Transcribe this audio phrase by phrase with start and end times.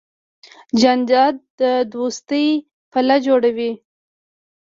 [0.79, 1.61] جانداد د
[1.93, 2.47] دوستۍ
[2.91, 3.71] پله جوړوي.